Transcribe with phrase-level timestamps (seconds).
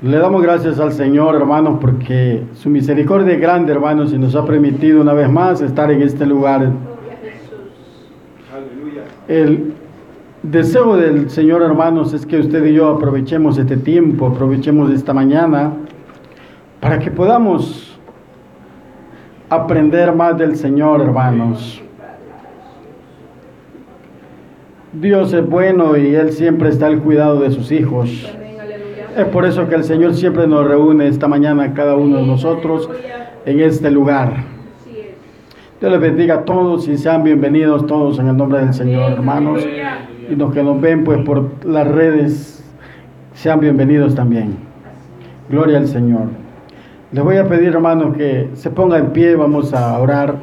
[0.00, 4.44] Le damos gracias al Señor, hermanos, porque su misericordia es grande, hermanos, y nos ha
[4.44, 6.70] permitido una vez más estar en este lugar.
[9.26, 9.72] El
[10.44, 15.72] deseo del Señor, hermanos, es que usted y yo aprovechemos este tiempo, aprovechemos esta mañana,
[16.78, 17.98] para que podamos
[19.50, 21.82] aprender más del Señor, hermanos.
[24.92, 28.32] Dios es bueno y Él siempre está al cuidado de sus hijos.
[29.16, 32.88] Es por eso que el Señor siempre nos reúne esta mañana cada uno de nosotros
[33.46, 34.44] en este lugar.
[35.80, 39.66] Dios les bendiga a todos y sean bienvenidos todos en el nombre del Señor, hermanos.
[40.30, 42.64] Y los que nos ven pues por las redes,
[43.32, 44.56] sean bienvenidos también.
[45.48, 46.26] Gloria al Señor.
[47.10, 50.36] Les voy a pedir, hermanos, que se ponga en pie, vamos a orar.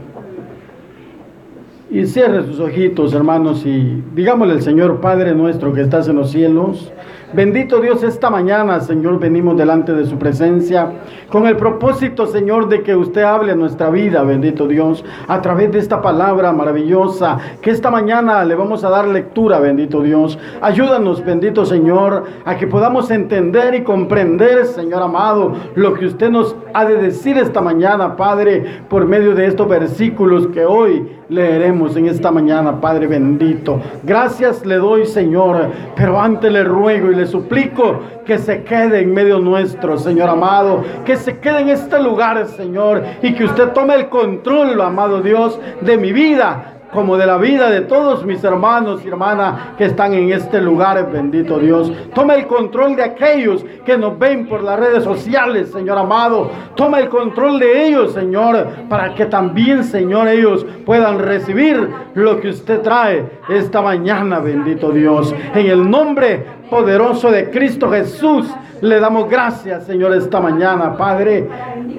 [1.92, 6.32] Y cierre sus ojitos, hermanos, y digámosle al Señor Padre nuestro que estás en los
[6.32, 6.92] cielos.
[7.36, 10.90] Bendito Dios, esta mañana, Señor, venimos delante de su presencia
[11.30, 15.70] con el propósito, Señor, de que usted hable a nuestra vida, bendito Dios, a través
[15.74, 20.40] de esta palabra maravillosa, que esta mañana le vamos a dar lectura, bendito Dios.
[20.62, 26.56] Ayúdanos, bendito Señor, a que podamos entender y comprender, Señor amado, lo que usted nos
[26.74, 32.06] ha de decir esta mañana, Padre, por medio de estos versículos que hoy leeremos en
[32.06, 33.82] esta mañana, Padre bendito.
[34.04, 39.14] Gracias le doy, Señor, pero antes le ruego y le suplico que se quede en
[39.14, 43.96] medio nuestro, Señor amado, que se quede en este lugar, Señor, y que usted tome
[43.96, 49.02] el control, amado Dios, de mi vida como de la vida de todos mis hermanos
[49.04, 51.92] y hermanas que están en este lugar, bendito Dios.
[52.16, 56.50] Toma el control de aquellos que nos ven por las redes sociales, Señor amado.
[56.76, 62.50] Toma el control de ellos, Señor, para que también, Señor, ellos puedan recibir lo que
[62.50, 65.36] usted trae esta mañana, bendito Dios.
[65.54, 68.50] En el nombre poderoso de Cristo Jesús,
[68.82, 71.48] le damos gracias, Señor, esta mañana, Padre.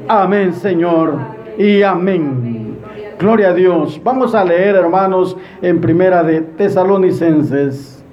[0.09, 1.19] Amén, Señor.
[1.59, 2.78] Y amén.
[3.19, 4.00] Gloria a Dios.
[4.05, 8.05] Vamos a leer, hermanos, en primera de Tesalonicenses,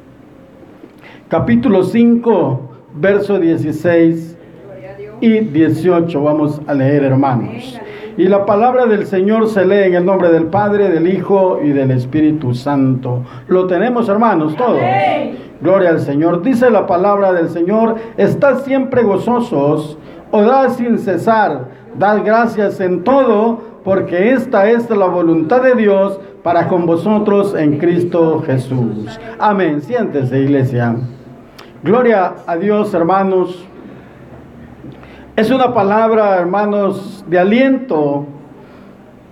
[1.28, 4.38] capítulo 5, verso 16
[5.20, 6.24] y 18.
[6.24, 7.80] Vamos a leer, hermanos.
[8.16, 11.70] Y la palabra del Señor se lee en el nombre del Padre, del Hijo y
[11.70, 13.24] del Espíritu Santo.
[13.48, 14.80] Lo tenemos, hermanos, todos.
[15.64, 16.42] Gloria al Señor.
[16.42, 19.98] Dice la palabra del Señor, estad siempre gozosos,
[20.32, 26.68] orad sin cesar, dad gracias en todo porque esta es la voluntad de Dios para
[26.68, 29.18] con vosotros en Cristo Jesús.
[29.40, 29.82] Amén.
[29.82, 30.98] Siéntese, iglesia.
[31.82, 33.66] Gloria a Dios, hermanos.
[35.38, 38.26] Es una palabra, hermanos, de aliento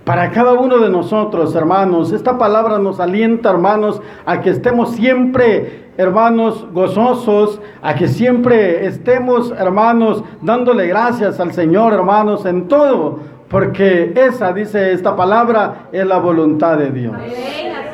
[0.04, 2.12] para cada uno de nosotros, hermanos.
[2.12, 9.52] Esta palabra nos alienta, hermanos, a que estemos siempre, hermanos, gozosos, a que siempre estemos,
[9.52, 13.20] hermanos, dándole gracias al Señor, hermanos, en todo
[13.52, 17.14] porque esa, dice esta palabra, es la voluntad de Dios.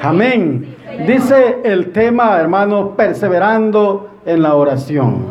[0.01, 0.77] Amén.
[1.05, 5.27] Dice el tema, hermano, perseverando en la oración.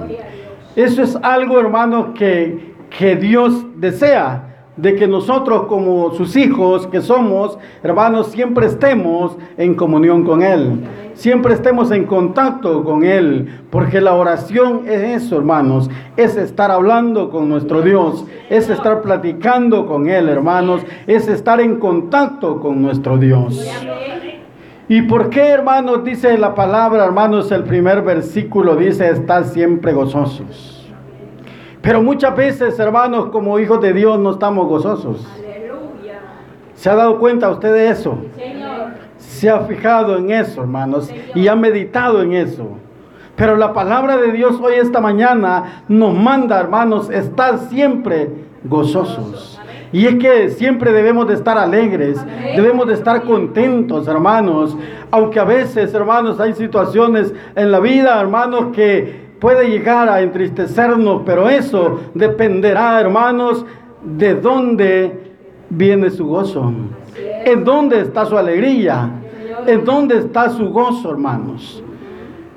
[0.75, 4.46] Eso es algo, hermano, que, que Dios desea
[4.77, 10.83] de que nosotros como sus hijos que somos, hermanos, siempre estemos en comunión con Él,
[11.15, 17.31] siempre estemos en contacto con Él, porque la oración es eso, hermanos, es estar hablando
[17.31, 23.17] con nuestro Dios, es estar platicando con Él, hermanos, es estar en contacto con nuestro
[23.17, 23.67] Dios.
[24.89, 30.76] ¿Y por qué, hermanos, dice la palabra, hermanos, el primer versículo dice, estar siempre gozosos?
[31.87, 35.25] Pero muchas veces, hermanos, como hijos de Dios no estamos gozosos.
[35.37, 36.19] Aleluya.
[36.75, 38.17] ¿Se ha dado cuenta usted de eso?
[38.35, 38.87] Señor.
[39.17, 42.71] Se ha fijado en eso, hermanos, y ha meditado en eso.
[43.37, 48.31] Pero la palabra de Dios hoy, esta mañana, nos manda, hermanos, estar siempre
[48.65, 49.57] gozosos.
[49.93, 52.19] Y es que siempre debemos de estar alegres,
[52.53, 54.75] debemos de estar contentos, hermanos.
[55.09, 61.21] Aunque a veces, hermanos, hay situaciones en la vida, hermanos, que puede llegar a entristecernos,
[61.25, 63.65] pero eso dependerá, hermanos,
[64.03, 65.33] de dónde
[65.69, 66.71] viene su gozo.
[67.45, 69.09] ¿En dónde está su alegría?
[69.65, 71.83] ¿En dónde está su gozo, hermanos?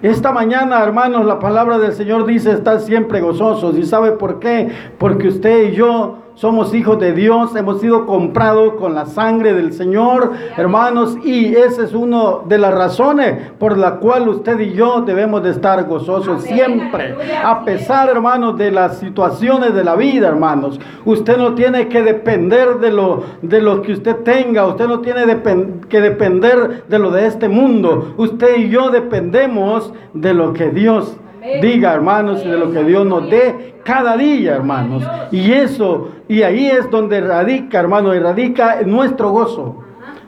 [0.03, 3.77] Esta mañana, hermanos, la palabra del Señor dice estar siempre gozosos.
[3.77, 4.71] ¿Y sabe por qué?
[4.99, 9.75] Porque usted y yo somos hijos de Dios, hemos sido comprados con la sangre del
[9.75, 15.03] Señor, hermanos, y esa es una de las razones por la cual usted y yo
[15.03, 17.15] debemos de estar gozosos siempre,
[17.45, 20.81] a pesar, hermanos, de las situaciones de la vida, hermanos.
[21.05, 25.43] Usted no tiene que depender de lo, de lo que usted tenga, usted no tiene
[25.91, 28.15] que depender de lo de este mundo.
[28.17, 31.19] Usted y yo dependemos de lo que Dios
[31.61, 35.05] diga, hermanos, de lo que Dios nos dé cada día, hermanos.
[35.31, 39.77] Y eso, y ahí es donde radica, hermanos, y radica nuestro gozo,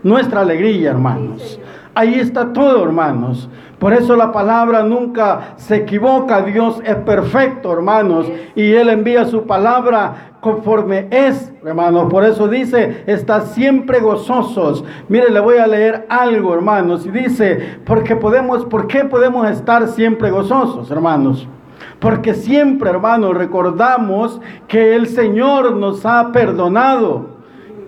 [0.03, 1.61] nuestra alegría, hermanos.
[1.95, 3.51] Ahí está todo, hermanos.
[3.79, 6.41] Por eso la palabra nunca se equivoca.
[6.43, 8.31] Dios es perfecto, hermanos.
[8.55, 12.07] Y Él envía su palabra conforme es, hermanos.
[12.11, 14.85] Por eso dice, está siempre gozosos.
[15.09, 17.05] Mire, le voy a leer algo, hermanos.
[17.05, 21.47] Y dice, porque podemos, ¿por qué podemos estar siempre gozosos, hermanos?
[21.99, 27.32] Porque siempre, hermanos, recordamos que el Señor nos ha perdonado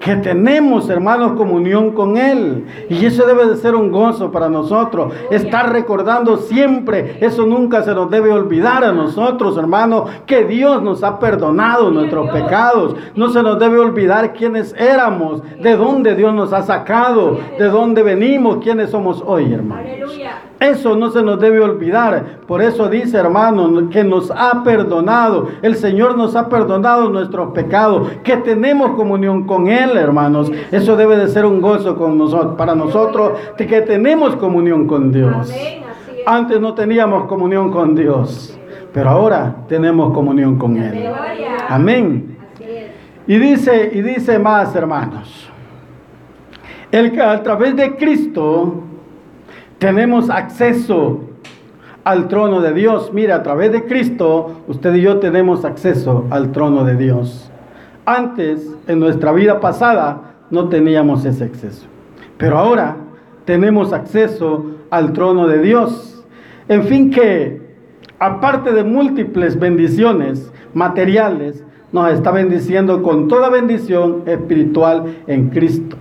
[0.05, 2.67] que tenemos, hermanos, comunión con Él.
[2.91, 5.15] Y eso debe de ser un gozo para nosotros.
[5.31, 11.03] Estar recordando siempre, eso nunca se nos debe olvidar a nosotros, hermanos, que Dios nos
[11.03, 12.95] ha perdonado nuestros pecados.
[13.17, 18.03] No se nos debe olvidar quiénes éramos, de dónde Dios nos ha sacado, de dónde
[18.03, 19.87] venimos, quiénes somos hoy, hermanos.
[20.65, 22.39] Eso no se nos debe olvidar.
[22.47, 25.49] Por eso dice, hermano, que nos ha perdonado.
[25.61, 30.51] El Señor nos ha perdonado nuestros pecados, que tenemos comunión con Él, hermanos.
[30.73, 35.53] Eso debe de ser un gozo con nosotros, para nosotros, que tenemos comunión con Dios.
[36.27, 38.59] Antes no teníamos comunión con Dios,
[38.93, 41.11] pero ahora tenemos comunión con Él.
[41.69, 42.39] Amén.
[43.27, 45.51] Y dice, y dice más, hermanos.
[46.91, 48.83] El que a través de Cristo
[49.79, 51.21] tenemos acceso
[52.05, 53.13] al trono de Dios.
[53.13, 57.51] Mira, a través de Cristo, usted y yo tenemos acceso al trono de Dios.
[58.07, 61.87] Antes, en nuestra vida pasada, no teníamos ese acceso.
[62.37, 62.97] Pero ahora
[63.45, 66.25] tenemos acceso al trono de Dios.
[66.69, 67.61] En fin que,
[68.19, 75.97] aparte de múltiples bendiciones materiales, nos está bendiciendo con toda bendición espiritual en Cristo.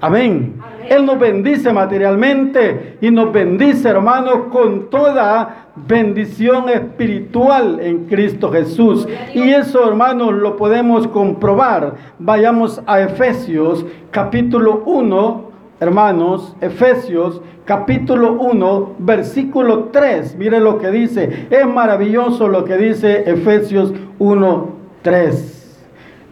[0.00, 0.54] Amén.
[0.88, 9.06] Él nos bendice materialmente y nos bendice, hermanos, con toda bendición espiritual en Cristo Jesús.
[9.34, 11.94] Y eso, hermanos, lo podemos comprobar.
[12.18, 15.44] Vayamos a Efesios capítulo 1,
[15.80, 20.36] hermanos, Efesios capítulo 1, versículo 3.
[20.36, 21.48] Mire lo que dice.
[21.50, 24.68] Es maravilloso lo que dice Efesios 1,
[25.02, 25.63] 3.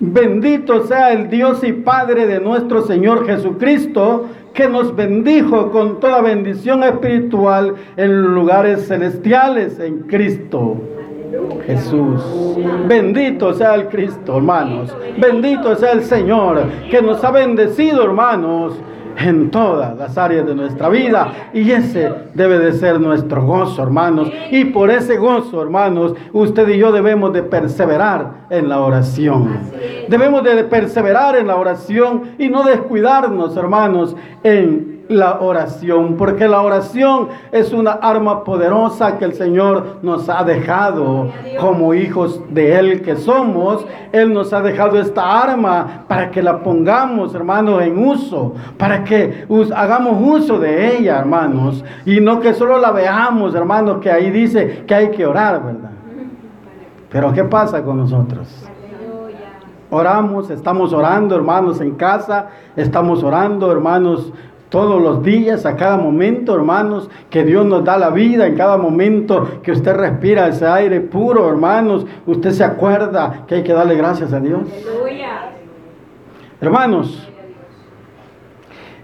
[0.04, 6.20] Bendito sea el Dios y Padre de nuestro Señor Jesucristo, que nos bendijo con toda
[6.20, 10.75] bendición espiritual en lugares celestiales en Cristo.
[11.64, 12.20] Jesús.
[12.88, 14.93] Bendito sea el Cristo, hermanos.
[15.19, 18.75] Bendito sea el Señor que nos ha bendecido, hermanos
[19.19, 21.50] en todas las áreas de nuestra vida.
[21.53, 24.31] Y ese debe de ser nuestro gozo, hermanos.
[24.50, 29.49] Y por ese gozo, hermanos, usted y yo debemos de perseverar en la oración.
[30.09, 36.62] Debemos de perseverar en la oración y no descuidarnos, hermanos, en la oración, porque la
[36.62, 41.28] oración es una arma poderosa que el Señor nos ha dejado
[41.60, 43.84] como hijos de Él que somos.
[44.12, 49.46] Él nos ha dejado esta arma para que la pongamos, hermanos, en uso, para que
[49.75, 54.84] hagamos uso de ella, hermanos, y no que solo la veamos, hermanos, que ahí dice
[54.87, 55.90] que hay que orar, ¿verdad?
[57.10, 58.49] Pero ¿qué pasa con nosotros?
[59.90, 62.46] Oramos, estamos orando, hermanos, en casa,
[62.76, 64.32] estamos orando, hermanos,
[64.72, 68.78] todos los días, a cada momento, hermanos, que Dios nos da la vida, en cada
[68.78, 73.97] momento que usted respira ese aire puro, hermanos, usted se acuerda que hay que darle
[73.97, 74.62] gracias a Dios.
[76.58, 77.28] Hermanos,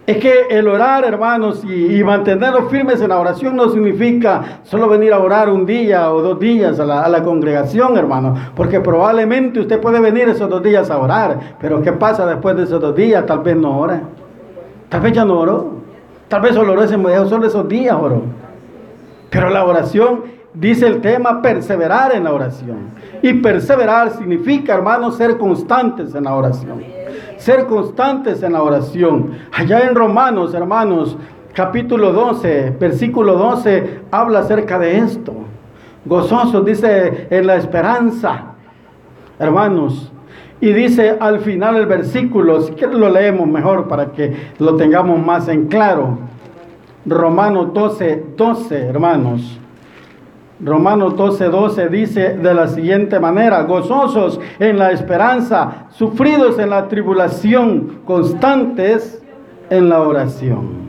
[0.07, 5.12] es que el orar, hermanos, y, mantenerlos firmes en la oración no significa solo venir
[5.12, 8.35] a orar un día o dos días a la, a la congregación, hermano.
[8.57, 12.62] Porque probablemente usted puede venir esos dos días a orar, pero ¿qué pasa después de
[12.62, 13.26] esos dos días?
[13.26, 14.00] Tal vez no ora.
[14.88, 15.78] Tal vez ya no oró.
[16.28, 16.97] Tal vez solo oró ese
[17.28, 18.23] solo esos días oró.
[19.30, 22.90] Pero la oración, dice el tema, perseverar en la oración.
[23.23, 26.83] Y perseverar significa, hermanos, ser constantes en la oración.
[27.37, 29.33] Ser constantes en la oración.
[29.52, 31.16] Allá en Romanos, hermanos,
[31.54, 35.35] capítulo 12, versículo 12, habla acerca de esto.
[36.04, 38.54] Gozosos, dice, en la esperanza.
[39.38, 40.12] Hermanos,
[40.61, 45.25] y dice al final el versículo, si quieres lo leemos mejor para que lo tengamos
[45.25, 46.19] más en claro.
[47.07, 49.59] Romanos 12, 12, hermanos.
[50.61, 56.88] Romanos 12, 12 dice de la siguiente manera, gozosos en la esperanza, sufridos en la
[56.88, 59.23] tribulación, constantes
[59.71, 60.88] en la oración.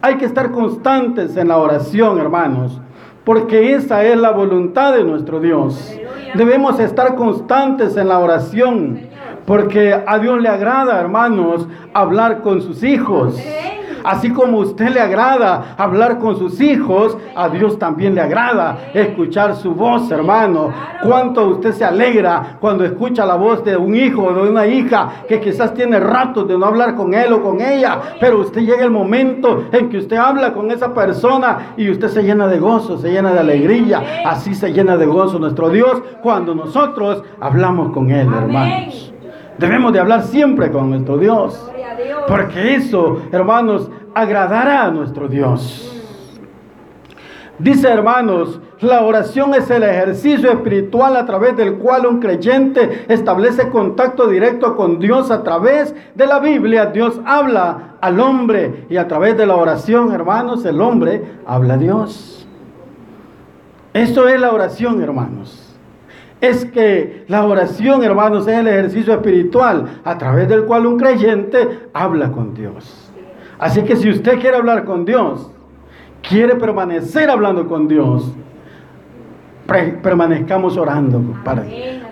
[0.00, 2.80] Hay que estar constantes en la oración, hermanos,
[3.24, 5.92] porque esa es la voluntad de nuestro Dios.
[6.34, 9.00] Debemos estar constantes en la oración,
[9.46, 13.36] porque a Dios le agrada, hermanos, hablar con sus hijos.
[14.04, 18.90] Así como a usted le agrada hablar con sus hijos, a Dios también le agrada
[18.94, 20.72] escuchar su voz, hermano.
[21.02, 25.24] Cuánto usted se alegra cuando escucha la voz de un hijo o de una hija
[25.28, 28.84] que quizás tiene ratos de no hablar con él o con ella, pero usted llega
[28.84, 32.98] el momento en que usted habla con esa persona y usted se llena de gozo,
[32.98, 34.02] se llena de alegría.
[34.26, 39.11] Así se llena de gozo nuestro Dios cuando nosotros hablamos con Él, hermanos.
[39.62, 41.70] Debemos de hablar siempre con nuestro Dios.
[42.26, 45.88] Porque eso, hermanos, agradará a nuestro Dios.
[47.60, 53.68] Dice hermanos, la oración es el ejercicio espiritual a través del cual un creyente establece
[53.68, 56.86] contacto directo con Dios a través de la Biblia.
[56.86, 61.78] Dios habla al hombre y a través de la oración, hermanos, el hombre habla a
[61.78, 62.48] Dios.
[63.94, 65.61] Esto es la oración, hermanos
[66.42, 71.86] es que la oración, hermanos, es el ejercicio espiritual a través del cual un creyente
[71.94, 73.12] habla con Dios.
[73.60, 75.48] Así que si usted quiere hablar con Dios,
[76.20, 78.32] quiere permanecer hablando con Dios,
[80.02, 81.22] permanezcamos orando,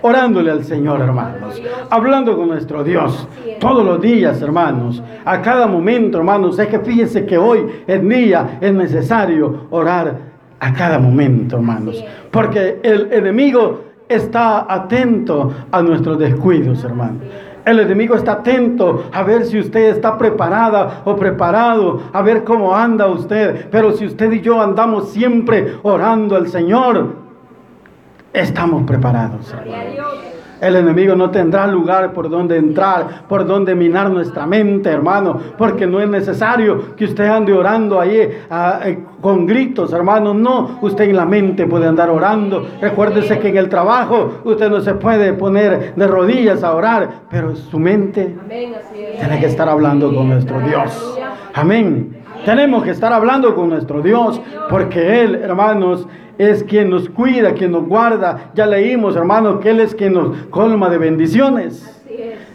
[0.01, 3.27] orándole al Señor, hermanos, hablando con nuestro Dios
[3.59, 6.57] todos los días, hermanos, a cada momento, hermanos.
[6.57, 10.15] Es que fíjense que hoy en día es necesario orar
[10.57, 17.19] a cada momento, hermanos, porque el enemigo está atento a nuestros descuidos, hermano.
[17.63, 22.75] El enemigo está atento a ver si usted está preparada o preparado, a ver cómo
[22.75, 23.69] anda usted.
[23.69, 27.15] Pero si usted y yo andamos siempre orando al Señor,
[28.33, 29.53] estamos preparados.
[30.61, 35.87] El enemigo no tendrá lugar por donde entrar, por donde minar nuestra mente, hermano, porque
[35.87, 40.35] no es necesario que usted ande orando ahí ah, eh, con gritos, hermano.
[40.35, 42.63] No, usted en la mente puede andar orando.
[42.79, 47.55] Recuérdese que en el trabajo usted no se puede poner de rodillas a orar, pero
[47.55, 51.19] su mente tiene que estar hablando con nuestro Dios.
[51.55, 52.20] Amén.
[52.45, 56.07] Tenemos que estar hablando con nuestro Dios, porque Él, hermanos,
[56.37, 58.51] es quien nos cuida, quien nos guarda.
[58.55, 62.01] Ya leímos, hermanos, que Él es quien nos colma de bendiciones.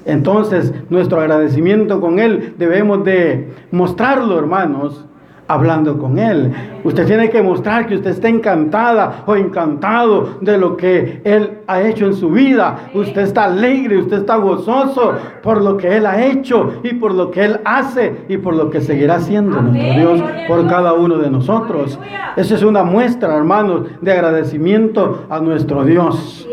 [0.05, 5.05] Entonces, nuestro agradecimiento con Él debemos de mostrarlo, hermanos,
[5.49, 6.53] hablando con Él.
[6.85, 11.83] Usted tiene que mostrar que usted está encantada o encantado de lo que Él ha
[11.83, 12.91] hecho en su vida.
[12.95, 17.31] Usted está alegre, usted está gozoso por lo que Él ha hecho y por lo
[17.31, 21.31] que Él hace y por lo que seguirá haciendo nuestro Dios por cada uno de
[21.31, 21.99] nosotros.
[22.37, 26.47] Esa es una muestra, hermanos, de agradecimiento a nuestro Dios.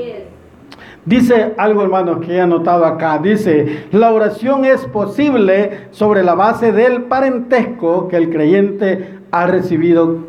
[1.05, 3.17] Dice algo, hermano, que he anotado acá.
[3.17, 10.19] Dice, la oración es posible sobre la base del parentesco que el creyente ha recibido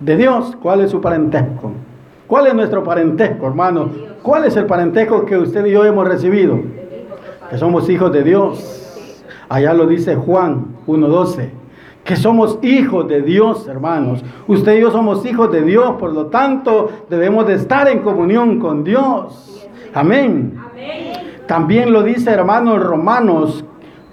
[0.00, 0.56] de Dios.
[0.60, 1.72] ¿Cuál es su parentesco?
[2.26, 3.88] ¿Cuál es nuestro parentesco, hermano?
[4.22, 6.58] ¿Cuál es el parentesco que usted y yo hemos recibido?
[7.48, 9.14] Que somos hijos de Dios.
[9.48, 11.50] Allá lo dice Juan 1.12
[12.06, 14.24] que somos hijos de Dios, hermanos.
[14.46, 18.60] Usted y yo somos hijos de Dios, por lo tanto debemos de estar en comunión
[18.60, 19.55] con Dios.
[19.96, 20.52] Amén.
[21.46, 23.64] También lo dice hermanos Romanos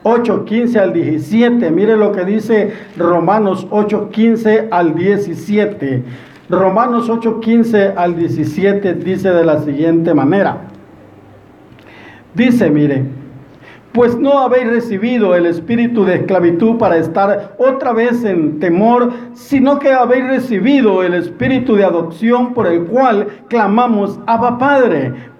[0.03, 1.71] 8, 15 al 17.
[1.71, 6.03] Mire lo que dice Romanos 8, 15 al 17.
[6.49, 10.61] Romanos 8, 15 al 17 dice de la siguiente manera.
[12.33, 13.03] Dice, mire,
[13.91, 19.79] pues no habéis recibido el espíritu de esclavitud para estar otra vez en temor, sino
[19.79, 25.32] que habéis recibido el espíritu de adopción por el cual clamamos, Abba Padre.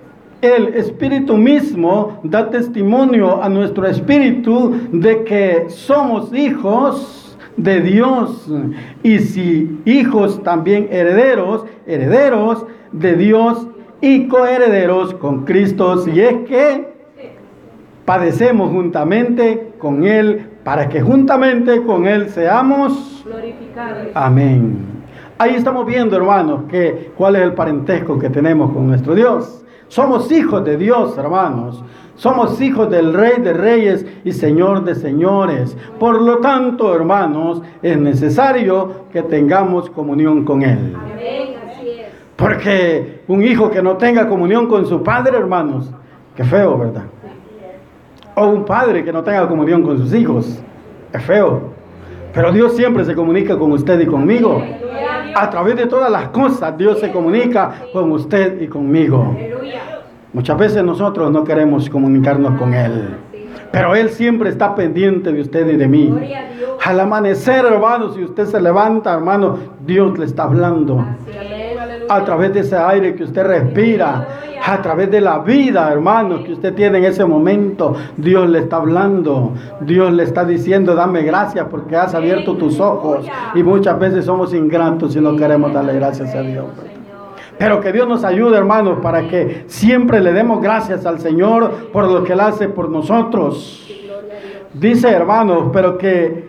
[0.43, 8.51] El Espíritu mismo da testimonio a nuestro espíritu de que somos hijos de Dios.
[9.03, 13.65] Y si hijos también herederos, herederos de Dios
[14.01, 16.89] y coherederos con Cristo, si es que
[18.03, 24.07] padecemos juntamente con Él, para que juntamente con Él seamos glorificados.
[24.13, 24.75] Amén.
[25.37, 29.62] Ahí estamos viendo, hermanos, que cuál es el parentesco que tenemos con nuestro Dios.
[29.93, 31.83] Somos hijos de Dios, hermanos.
[32.15, 35.77] Somos hijos del Rey de Reyes y Señor de Señores.
[35.99, 40.97] Por lo tanto, hermanos, es necesario que tengamos comunión con Él.
[42.35, 45.91] Porque un hijo que no tenga comunión con su padre, hermanos,
[46.35, 47.03] qué feo, ¿verdad?
[48.33, 50.59] O un padre que no tenga comunión con sus hijos,
[51.13, 51.72] es feo.
[52.33, 54.63] Pero Dios siempre se comunica con usted y conmigo.
[55.35, 59.35] A través de todas las cosas Dios se comunica con usted y conmigo.
[60.33, 63.17] Muchas veces nosotros no queremos comunicarnos con Él.
[63.71, 66.13] Pero Él siempre está pendiente de usted y de mí.
[66.83, 71.05] Al amanecer, hermano, si usted se levanta, hermano, Dios le está hablando.
[72.09, 74.27] A través de ese aire que usted respira,
[74.65, 77.95] a través de la vida, hermano, que usted tiene en ese momento.
[78.15, 83.25] Dios le está hablando, Dios le está diciendo, dame gracias porque has abierto tus ojos.
[83.55, 86.65] Y muchas veces somos ingratos y no queremos darle gracias a Dios.
[87.57, 92.09] Pero que Dios nos ayude, hermanos, para que siempre le demos gracias al Señor por
[92.09, 93.87] lo que Él hace por nosotros.
[94.73, 96.45] Dice, hermanos, pero que,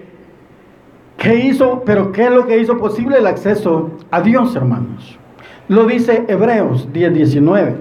[1.18, 1.82] ¿qué hizo?
[1.84, 5.18] Pero ¿qué es lo que hizo posible el acceso a Dios, hermanos?
[5.68, 7.76] Lo dice Hebreos 10:19.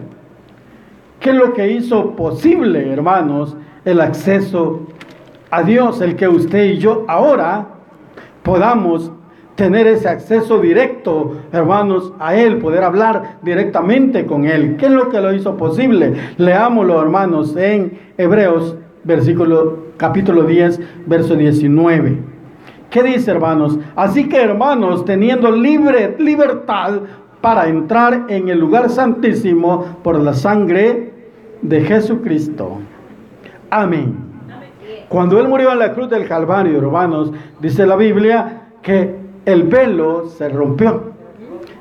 [1.20, 4.88] ¿Qué es lo que hizo posible, hermanos, el acceso
[5.52, 6.00] a Dios?
[6.00, 7.68] El que usted y yo ahora
[8.42, 9.12] podamos
[9.56, 14.78] tener ese acceso directo, hermanos, a Él, poder hablar directamente con Él.
[14.78, 16.14] ¿Qué es lo que lo hizo posible?
[16.38, 22.18] Leámoslo, hermanos, en Hebreos, versículo, capítulo 10, verso 19.
[22.90, 23.80] ¿Qué dice, hermanos?
[23.96, 27.02] Así que, hermanos, teniendo libre libertad
[27.44, 31.12] para entrar en el lugar santísimo por la sangre
[31.62, 32.78] de Jesucristo.
[33.70, 34.16] Amén.
[35.10, 40.28] Cuando Él murió en la cruz del Calvario, hermanos, dice la Biblia que el velo
[40.28, 41.12] se rompió.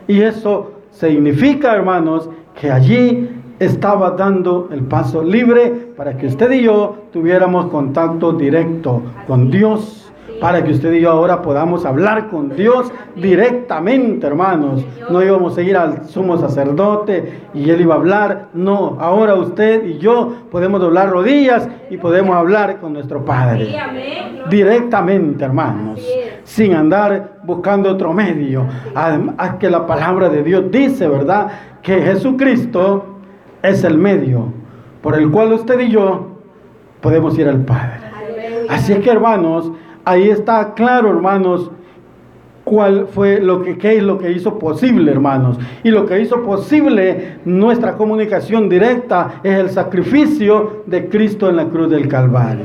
[0.09, 2.29] Y eso significa, hermanos,
[2.61, 9.01] que allí estaba dando el paso libre para que usted y yo tuviéramos contacto directo
[9.29, 10.02] con Dios
[10.43, 14.85] para que usted y yo ahora podamos hablar con Dios directamente, hermanos.
[15.09, 18.49] No íbamos a ir al sumo sacerdote y él iba a hablar.
[18.53, 23.73] No, ahora usted y yo podemos doblar rodillas y podemos hablar con nuestro Padre.
[24.51, 26.05] Directamente, hermanos.
[26.43, 28.67] Sin andar buscando otro medio.
[28.97, 31.53] Además que la palabra de Dios dice, ¿verdad?
[31.83, 33.21] Que Jesucristo
[33.63, 34.53] es el medio
[35.03, 36.33] por el cual usted y yo
[37.01, 38.01] podemos ir al Padre.
[38.69, 39.71] Así es que, hermanos,
[40.05, 41.71] Ahí está claro, hermanos,
[42.65, 45.59] cuál fue lo que qué es lo que hizo posible, hermanos.
[45.83, 51.67] Y lo que hizo posible nuestra comunicación directa es el sacrificio de Cristo en la
[51.67, 52.65] cruz del Calvario.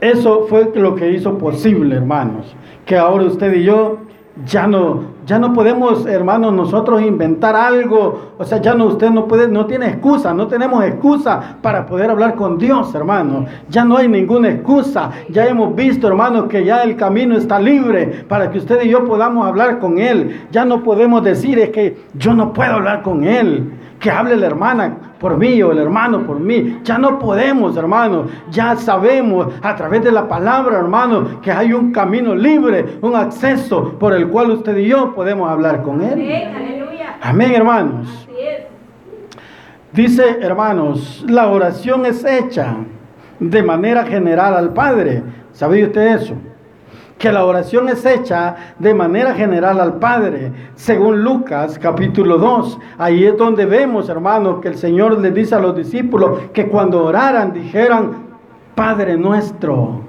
[0.00, 3.98] Eso fue lo que hizo posible, hermanos, que ahora usted y yo
[4.44, 8.32] ya no, ya no podemos, hermanos, nosotros inventar algo.
[8.38, 12.10] O sea, ya no, usted no puede, no tiene excusa, no tenemos excusa para poder
[12.10, 13.44] hablar con Dios, hermano.
[13.68, 15.10] Ya no hay ninguna excusa.
[15.28, 19.04] Ya hemos visto, hermanos, que ya el camino está libre para que usted y yo
[19.04, 20.46] podamos hablar con Él.
[20.52, 24.46] Ya no podemos decir es que yo no puedo hablar con Él que hable la
[24.46, 26.80] hermana por mí o el hermano por mí.
[26.82, 28.26] Ya no podemos, hermano.
[28.50, 33.94] Ya sabemos a través de la palabra, hermano, que hay un camino libre, un acceso
[33.98, 36.18] por el cual usted y yo podemos hablar con Él.
[37.22, 38.28] Amén, hermanos.
[39.92, 42.76] Dice, hermanos, la oración es hecha
[43.40, 45.22] de manera general al Padre.
[45.52, 46.34] ¿Sabía usted eso?
[47.18, 52.78] Que la oración es hecha de manera general al Padre, según Lucas capítulo 2.
[52.98, 57.04] Ahí es donde vemos, hermanos, que el Señor le dice a los discípulos que cuando
[57.04, 58.26] oraran dijeran,
[58.74, 60.02] Padre nuestro.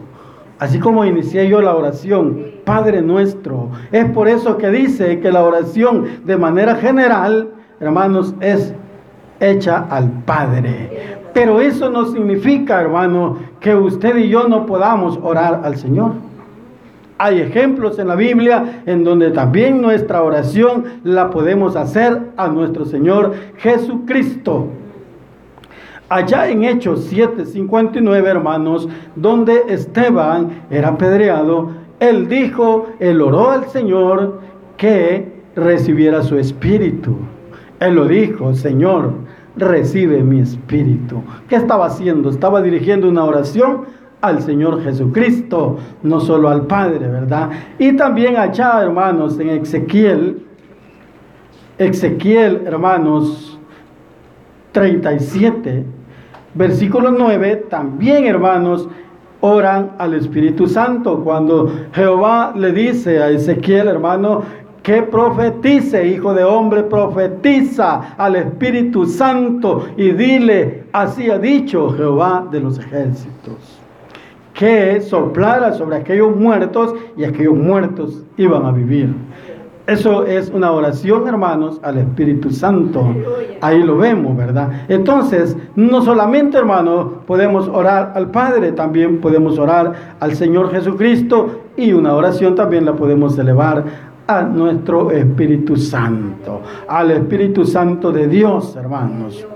[0.60, 3.70] Así como inicié yo la oración, Padre nuestro.
[3.92, 8.74] Es por eso que dice que la oración de manera general, hermanos, es
[9.40, 11.20] hecha al Padre.
[11.34, 16.27] Pero eso no significa, hermano, que usted y yo no podamos orar al Señor.
[17.18, 22.86] Hay ejemplos en la Biblia en donde también nuestra oración la podemos hacer a nuestro
[22.86, 24.68] Señor Jesucristo.
[26.10, 34.40] Allá en Hechos 7:59, hermanos, donde Esteban era apedreado, él dijo, él oró al Señor
[34.78, 37.18] que recibiera su espíritu.
[37.80, 39.12] Él lo dijo, Señor,
[39.58, 41.24] recibe mi espíritu.
[41.50, 42.30] ¿Qué estaba haciendo?
[42.30, 43.86] Estaba dirigiendo una oración
[44.22, 47.50] al Señor Jesucristo, no solo al Padre, ¿verdad?
[47.78, 50.44] Y también allá, hermanos, en Ezequiel,
[51.78, 53.60] Ezequiel, hermanos,
[54.72, 55.86] 37,
[56.56, 58.90] versículo 9, también, hermanos,
[59.42, 61.24] oran al Espíritu Santo.
[61.24, 64.42] Cuando Jehová le dice a Ezequiel, hermano,
[64.82, 72.48] que profetice, hijo de hombre, profetiza al Espíritu Santo y dile, así ha dicho Jehová
[72.50, 73.77] de los ejércitos
[74.58, 79.14] que soplara sobre aquellos muertos y aquellos muertos iban a vivir.
[79.86, 83.16] Eso es una oración, hermanos, al Espíritu Santo.
[83.62, 84.86] Ahí lo vemos, ¿verdad?
[84.90, 91.94] Entonces, no solamente, hermanos, podemos orar al Padre, también podemos orar al Señor Jesucristo y
[91.94, 93.86] una oración también la podemos elevar
[94.26, 99.48] a nuestro Espíritu Santo, al Espíritu Santo de Dios, hermanos.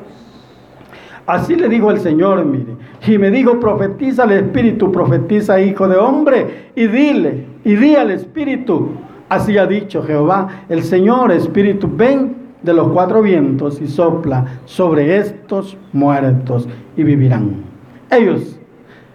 [1.25, 2.75] Así le dijo el Señor, mire.
[3.07, 8.11] Y me dijo, profetiza al Espíritu, profetiza, hijo de hombre, y dile, y di al
[8.11, 8.91] Espíritu.
[9.27, 12.41] Así ha dicho Jehová, el Señor, Espíritu, ven.
[12.61, 17.63] de los cuatro vientos y sopla sobre estos muertos y vivirán.
[18.11, 18.59] Ellos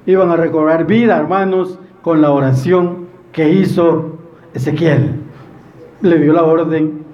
[0.05, 4.19] iban a recobrar vida, hermanos, con la oración que hizo
[4.53, 5.21] Ezequiel.
[6.01, 7.05] Le dio la orden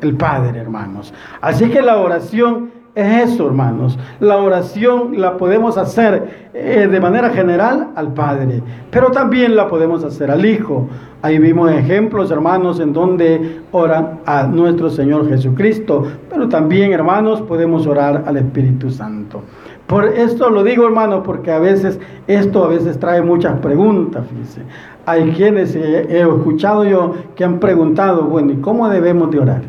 [0.00, 1.12] el Padre, hermanos.
[1.40, 3.98] Así que la oración es eso, hermanos.
[4.20, 10.04] La oración la podemos hacer eh, de manera general al Padre, pero también la podemos
[10.04, 10.88] hacer al Hijo.
[11.22, 17.86] Ahí vimos ejemplos, hermanos, en donde oran a nuestro Señor Jesucristo, pero también, hermanos, podemos
[17.86, 19.42] orar al Espíritu Santo.
[19.86, 24.62] Por esto lo digo, hermano, porque a veces esto a veces trae muchas preguntas, fíjense.
[25.04, 29.62] Hay quienes he, escuchado yo que han preguntado, bueno, ¿y cómo debemos de orar?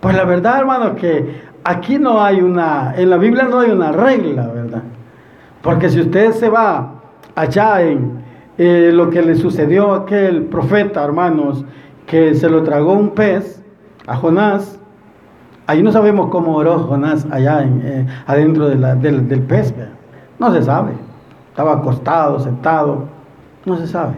[0.00, 3.90] Pues la verdad, hermano, que aquí no hay una, en la Biblia no hay una
[3.90, 4.82] regla, ¿verdad?
[5.62, 6.92] Porque si usted se va
[7.34, 8.22] allá en
[8.58, 11.64] eh, lo que le sucedió a aquel profeta, hermanos,
[12.06, 13.62] que se lo tragó un pez
[14.06, 14.78] a Jonás,
[15.66, 19.74] ahí no sabemos cómo oró Jonás allá en, eh, adentro del, del pez,
[20.38, 20.92] no se sabe.
[21.50, 23.04] Estaba acostado, sentado,
[23.66, 24.14] no se sabe.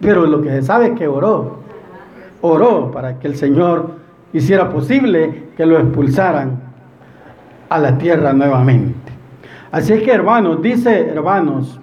[0.00, 1.58] Pero lo que se sabe es que oró.
[2.40, 4.01] Oró para que el Señor
[4.32, 6.60] hiciera posible que lo expulsaran
[7.68, 9.12] a la tierra nuevamente.
[9.70, 11.80] Así que hermanos, dice hermanos,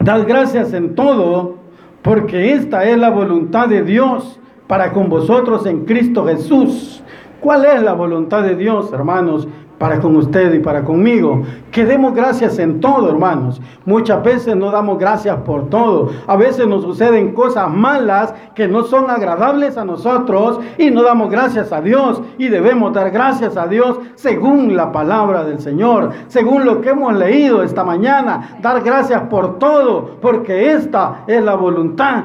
[0.00, 1.56] dad gracias en todo,
[2.02, 7.02] porque esta es la voluntad de Dios para con vosotros en Cristo Jesús.
[7.40, 9.46] ¿Cuál es la voluntad de Dios, hermanos?
[9.78, 11.42] Para con usted y para conmigo.
[11.70, 13.60] Que demos gracias en todo, hermanos.
[13.84, 16.10] Muchas veces no damos gracias por todo.
[16.26, 21.30] A veces nos suceden cosas malas que no son agradables a nosotros y no damos
[21.30, 22.20] gracias a Dios.
[22.38, 27.14] Y debemos dar gracias a Dios según la palabra del Señor, según lo que hemos
[27.14, 28.58] leído esta mañana.
[28.60, 32.24] Dar gracias por todo, porque esta es la voluntad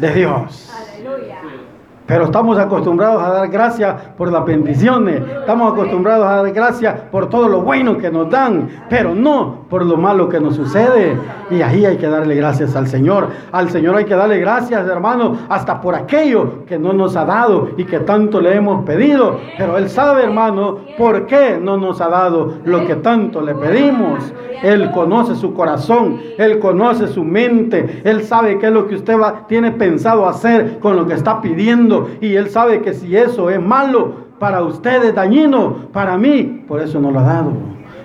[0.00, 0.72] de Dios.
[0.94, 1.65] Aleluya.
[2.06, 5.22] Pero estamos acostumbrados a dar gracias por las bendiciones.
[5.40, 9.84] Estamos acostumbrados a dar gracias por todo lo bueno que nos dan, pero no por
[9.84, 11.18] lo malo que nos sucede.
[11.50, 13.28] Y ahí hay que darle gracias al Señor.
[13.50, 17.70] Al Señor hay que darle gracias, hermano, hasta por aquello que no nos ha dado
[17.76, 19.40] y que tanto le hemos pedido.
[19.58, 24.32] Pero Él sabe, hermano, por qué no nos ha dado lo que tanto le pedimos.
[24.62, 29.16] Él conoce su corazón, Él conoce su mente, Él sabe qué es lo que usted
[29.48, 33.60] tiene pensado hacer con lo que está pidiendo y Él sabe que si eso es
[33.60, 37.52] malo para usted, es dañino para mí, por eso no lo ha dado.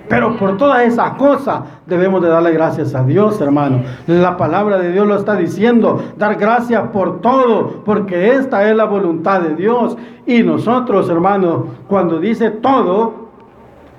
[0.07, 3.83] Pero por todas esas cosas debemos de darle gracias a Dios, hermano.
[4.07, 8.85] La palabra de Dios lo está diciendo, dar gracias por todo, porque esta es la
[8.85, 9.95] voluntad de Dios.
[10.25, 13.29] Y nosotros, hermano, cuando dice todo,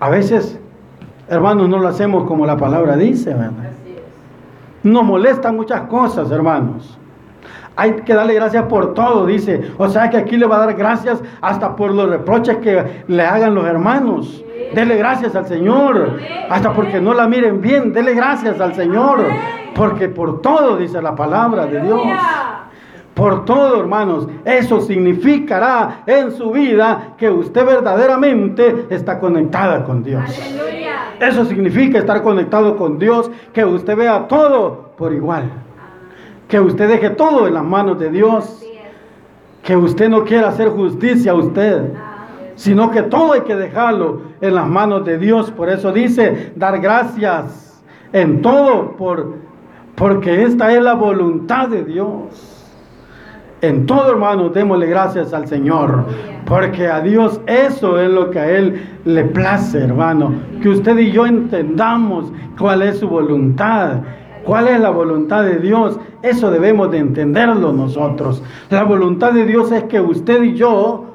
[0.01, 0.61] a veces
[1.33, 3.73] Hermanos, no lo hacemos como la palabra dice, ¿verdad?
[4.83, 6.99] Nos molestan muchas cosas, hermanos.
[7.77, 9.73] Hay que darle gracias por todo, dice.
[9.79, 13.23] O sea que aquí le va a dar gracias hasta por los reproches que le
[13.23, 14.45] hagan los hermanos.
[14.75, 16.19] Dele gracias al Señor.
[16.51, 19.25] Hasta porque no la miren bien, dele gracias al Señor.
[19.75, 22.01] Porque por todo, dice la palabra de Dios.
[23.15, 30.25] Por todo, hermanos, eso significará en su vida que usted verdaderamente está conectada con Dios.
[31.21, 35.45] Eso significa estar conectado con Dios, que usted vea todo por igual.
[36.53, 38.63] Que usted deje todo en las manos de Dios.
[39.63, 41.95] Que usted no quiera hacer justicia a usted,
[42.57, 45.51] sino que todo hay que dejarlo en las manos de Dios.
[45.51, 49.37] Por eso dice, dar gracias en todo, por,
[49.95, 52.69] porque esta es la voluntad de Dios.
[53.63, 56.05] En todo, hermano, démosle gracias al Señor.
[56.45, 60.35] Porque a Dios eso es lo que a Él le place, hermano.
[60.61, 64.03] Que usted y yo entendamos cuál es su voluntad.
[64.45, 65.99] ¿Cuál es la voluntad de Dios?
[66.23, 68.43] Eso debemos de entenderlo nosotros.
[68.71, 71.07] La voluntad de Dios es que usted y yo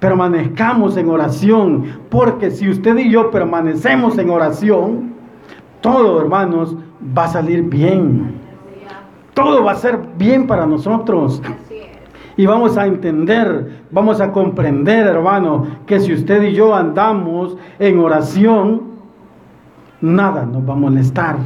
[0.00, 1.84] permanezcamos en oración.
[2.10, 5.12] Porque si usted y yo permanecemos en oración,
[5.80, 6.76] todo, hermanos,
[7.16, 8.42] va a salir bien
[9.34, 11.42] todo va a ser bien para nosotros.
[12.36, 17.98] Y vamos a entender, vamos a comprender, hermano, que si usted y yo andamos en
[17.98, 18.82] oración,
[20.00, 21.36] nada nos va a molestar.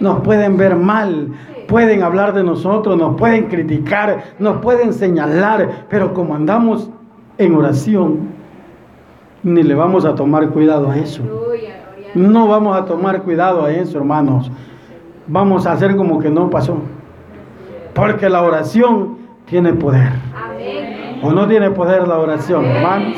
[0.00, 1.28] Nos pueden ver mal,
[1.68, 6.90] pueden hablar de nosotros, nos pueden criticar, nos pueden señalar, pero como andamos
[7.38, 8.28] en oración,
[9.42, 11.22] ni le vamos a tomar cuidado a eso.
[12.14, 14.50] No vamos a tomar cuidado a eso, hermanos.
[15.26, 16.78] Vamos a hacer como que no pasó.
[17.94, 20.12] Porque la oración tiene poder.
[21.22, 23.16] ¿O no tiene poder la oración, hermanos?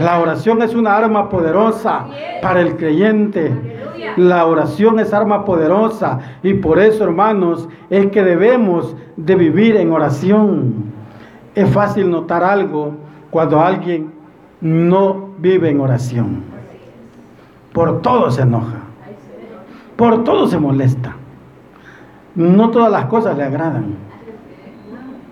[0.00, 2.06] La oración es una arma poderosa
[2.40, 3.52] para el creyente.
[4.16, 9.92] La oración es arma poderosa y por eso, hermanos, es que debemos de vivir en
[9.92, 10.92] oración.
[11.54, 12.94] es fácil notar algo
[13.30, 14.12] cuando alguien
[14.60, 16.42] no vive en oración.
[17.72, 18.80] Por todo se enoja.
[19.96, 21.16] Por todo se molesta.
[22.34, 23.96] No todas las cosas le agradan.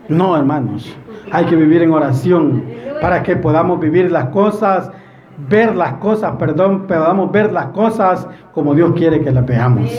[0.08, 0.94] No, hermanos.
[1.32, 2.64] Hay que vivir en oración
[3.00, 4.90] para que podamos vivir las cosas,
[5.48, 9.90] ver las cosas, perdón, podamos ver las cosas como Dios quiere que las veamos.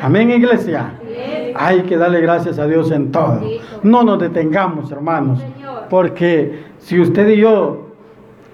[0.00, 0.92] Amén, iglesia.
[1.54, 3.40] Hay que darle gracias a Dios en todo.
[3.82, 5.40] No nos detengamos, hermanos,
[5.88, 7.88] porque si usted y yo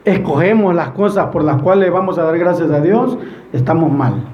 [0.05, 3.19] escogemos las cosas por las cuales vamos a dar gracias a Dios,
[3.53, 4.25] estamos mal.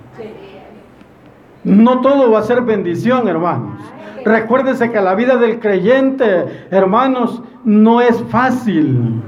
[1.64, 3.78] No todo va a ser bendición, hermanos.
[4.24, 9.22] Recuérdese que la vida del creyente, hermanos, no es fácil.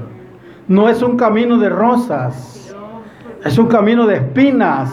[0.67, 2.75] No es un camino de rosas.
[3.43, 4.91] Es un camino de espinas.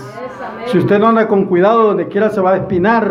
[0.67, 3.11] Si usted no anda con cuidado, donde quiera se va a espinar.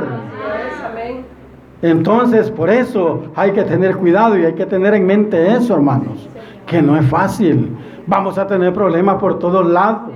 [1.82, 6.30] Entonces, por eso hay que tener cuidado y hay que tener en mente eso, hermanos,
[6.68, 7.76] que no es fácil.
[8.06, 10.12] Vamos a tener problemas por todos lados.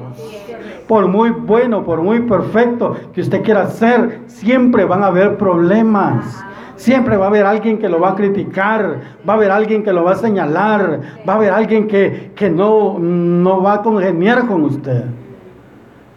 [0.88, 6.44] Por muy bueno, por muy perfecto que usted quiera ser, siempre van a haber problemas.
[6.76, 9.94] Siempre va a haber alguien que lo va a criticar, va a haber alguien que
[9.94, 14.46] lo va a señalar, va a haber alguien que, que no, no va a congeniar
[14.46, 15.06] con usted.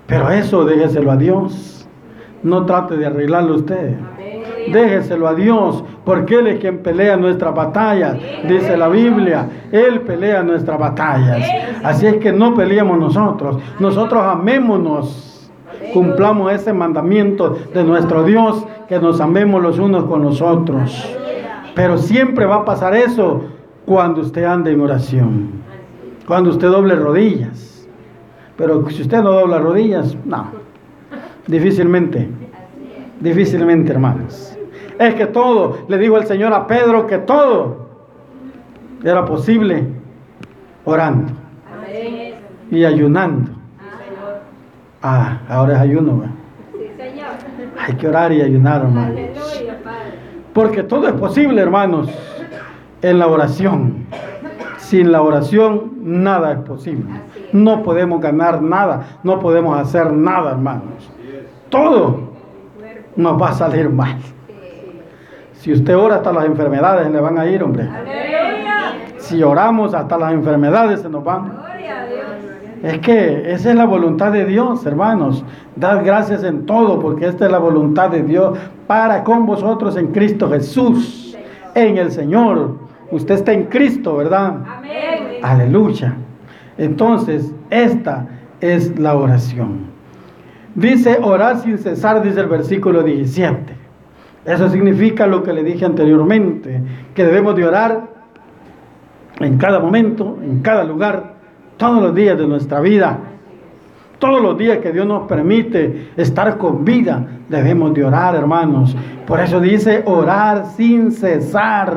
[0.06, 1.88] Pero eso déjeselo a Dios.
[2.42, 3.94] No trate de arreglarlo usted.
[4.72, 8.16] Déjeselo a Dios, porque Él es quien pelea nuestras batallas,
[8.48, 9.48] dice la Biblia.
[9.72, 11.48] Él pelea nuestras batallas.
[11.82, 13.58] Así es que no peleemos nosotros.
[13.78, 15.50] Nosotros amémonos.
[15.92, 21.16] Cumplamos ese mandamiento de nuestro Dios, que nos amemos los unos con los otros.
[21.74, 23.44] Pero siempre va a pasar eso
[23.86, 25.50] cuando usted ande en oración.
[26.26, 27.88] Cuando usted doble rodillas.
[28.56, 30.46] Pero si usted no dobla rodillas, no.
[31.46, 32.28] Difícilmente.
[33.20, 34.47] Difícilmente, hermanos.
[34.98, 37.88] Es que todo, le dijo el Señor a Pedro que todo
[39.04, 39.84] era posible
[40.84, 41.32] orando
[42.70, 43.52] y ayunando.
[45.02, 46.24] Ah, ahora es ayuno.
[47.78, 49.20] Hay que orar y ayunar, hermanos.
[50.52, 52.10] Porque todo es posible, hermanos,
[53.00, 54.06] en la oración.
[54.78, 57.04] Sin la oración nada es posible.
[57.52, 61.10] No podemos ganar nada, no podemos hacer nada, hermanos.
[61.68, 62.30] Todo
[63.14, 64.16] nos va a salir mal.
[65.68, 67.86] Si usted ora hasta las enfermedades le van a ir, hombre.
[69.18, 71.58] Si oramos hasta las enfermedades se nos van.
[72.82, 75.44] Es que esa es la voluntad de Dios, hermanos.
[75.76, 80.06] Dad gracias en todo, porque esta es la voluntad de Dios para con vosotros en
[80.06, 81.36] Cristo Jesús,
[81.74, 82.78] en el Señor.
[83.10, 84.60] Usted está en Cristo, ¿verdad?
[85.42, 86.14] Aleluya.
[86.78, 88.26] Entonces, esta
[88.62, 89.80] es la oración.
[90.74, 93.77] Dice orar sin cesar, dice el versículo 17.
[94.48, 96.80] Eso significa lo que le dije anteriormente,
[97.14, 98.08] que debemos de orar
[99.40, 101.34] en cada momento, en cada lugar,
[101.76, 103.18] todos los días de nuestra vida.
[104.18, 108.96] Todos los días que Dios nos permite estar con vida, debemos de orar, hermanos.
[109.26, 111.94] Por eso dice orar sin cesar.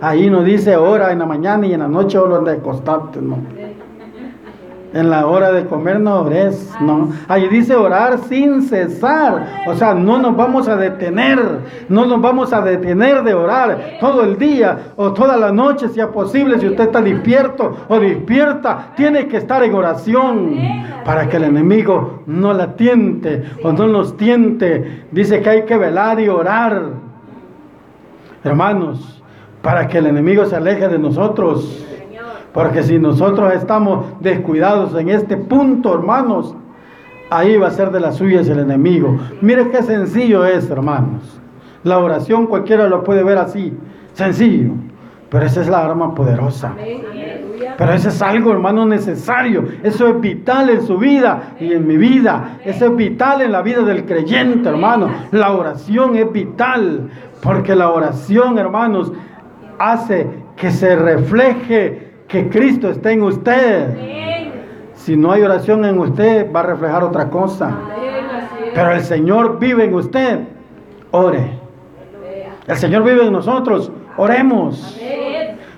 [0.00, 3.38] Ahí no dice ora en la mañana y en la noche o de acostarte, no.
[4.94, 7.10] En la hora de comer no ores, no.
[7.26, 9.64] Ahí dice orar sin cesar.
[9.66, 11.38] O sea, no nos vamos a detener,
[11.88, 16.00] no nos vamos a detener de orar todo el día o toda la noche, si
[16.00, 20.56] es posible, si usted está despierto o despierta, tiene que estar en oración
[21.04, 25.06] para que el enemigo no la tiente o no nos tiente.
[25.10, 26.82] Dice que hay que velar y orar.
[28.44, 29.22] Hermanos,
[29.62, 31.86] para que el enemigo se aleje de nosotros.
[32.52, 36.54] Porque si nosotros estamos descuidados en este punto, hermanos,
[37.30, 39.18] ahí va a ser de las suyas el enemigo.
[39.40, 41.40] Mire qué sencillo es, hermanos.
[41.82, 43.72] La oración cualquiera lo puede ver así,
[44.12, 44.72] sencillo.
[45.30, 46.74] Pero esa es la arma poderosa.
[47.78, 49.64] Pero eso es algo, hermano, necesario.
[49.82, 52.58] Eso es vital en su vida y en mi vida.
[52.66, 55.08] Eso es vital en la vida del creyente, hermano.
[55.30, 57.08] La oración es vital.
[57.42, 59.10] Porque la oración, hermanos,
[59.78, 63.94] hace que se refleje que Cristo esté en usted.
[64.94, 67.70] Si no hay oración en usted, va a reflejar otra cosa.
[68.74, 70.40] Pero el Señor vive en usted.
[71.10, 71.58] Ore.
[72.66, 73.92] El Señor vive en nosotros.
[74.16, 74.98] Oremos.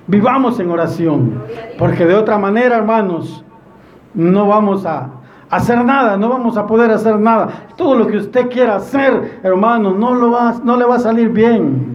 [0.07, 1.43] Vivamos en oración.
[1.77, 3.45] Porque de otra manera, hermanos,
[4.15, 5.09] no vamos a
[5.51, 7.49] hacer nada, no vamos a poder hacer nada.
[7.77, 11.31] Todo lo que usted quiera hacer, hermano, no, lo va, no le va a salir
[11.31, 11.94] bien.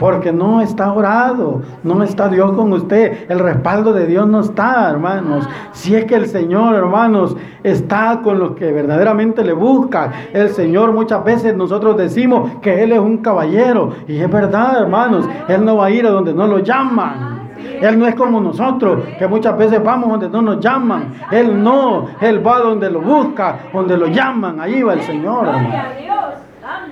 [0.00, 3.26] Porque no está orado, no está Dios con usted.
[3.28, 5.46] El respaldo de Dios no está, hermanos.
[5.72, 10.10] Si es que el Señor, hermanos, está con los que verdaderamente le buscan.
[10.32, 13.90] El Señor muchas veces nosotros decimos que Él es un caballero.
[14.08, 15.28] Y es verdad, hermanos.
[15.48, 17.50] Él no va a ir a donde no lo llaman.
[17.82, 21.12] Él no es como nosotros, que muchas veces vamos donde no nos llaman.
[21.30, 24.60] Él no, Él va donde lo busca, donde lo llaman.
[24.60, 25.46] Ahí va el Señor,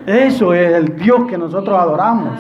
[0.05, 2.35] Eso es el Dios que nosotros adoramos.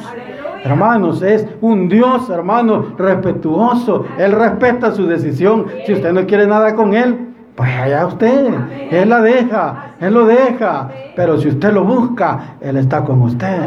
[0.64, 4.04] Hermanos, es un Dios, hermano, respetuoso.
[4.18, 5.66] Él respeta su decisión.
[5.86, 8.54] Si usted no quiere nada con Él, pues allá usted,
[8.90, 13.58] Él la deja, Él lo deja, pero si usted lo busca, Él está con usted.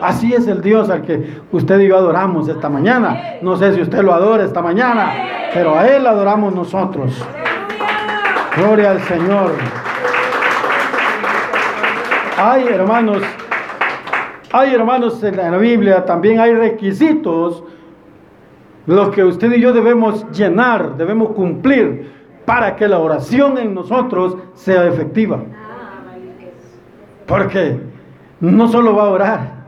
[0.00, 3.20] Así es el Dios al que usted y yo adoramos esta mañana.
[3.42, 5.12] No sé si usted lo adora esta mañana,
[5.52, 7.22] pero a Él adoramos nosotros.
[8.56, 9.52] Gloria al Señor.
[12.38, 13.22] Hay hermanos,
[14.52, 17.62] hay hermanos en la Biblia, también hay requisitos
[18.86, 22.10] los que usted y yo debemos llenar, debemos cumplir
[22.44, 25.38] para que la oración en nosotros sea efectiva.
[27.26, 27.78] Porque
[28.40, 29.60] no solo va a orar,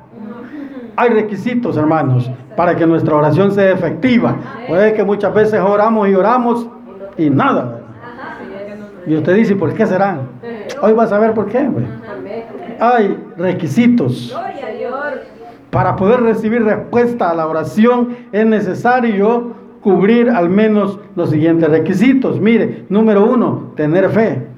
[0.97, 4.37] hay requisitos, hermanos, para que nuestra oración sea efectiva.
[4.67, 6.67] Puede que muchas veces oramos y oramos
[7.17, 7.81] y nada.
[9.07, 10.19] Y usted dice, ¿por qué será?
[10.81, 11.69] Hoy vas a ver por qué.
[12.83, 14.37] Hay requisitos.
[15.71, 22.41] Para poder recibir respuesta a la oración es necesario cubrir al menos los siguientes requisitos.
[22.41, 24.49] Mire, número uno, tener fe.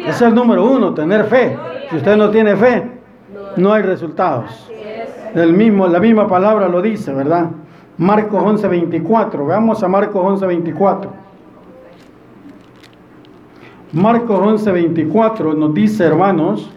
[0.00, 1.56] Ese es el número uno, tener fe.
[1.88, 2.90] Si usted no tiene fe,
[3.56, 4.70] no hay resultados.
[5.34, 7.46] El mismo, la misma palabra lo dice, ¿verdad?
[7.96, 9.46] Marcos 11:24.
[9.46, 11.08] Veamos a Marcos 11:24.
[13.94, 16.70] Marcos 11:24 nos dice, hermanos,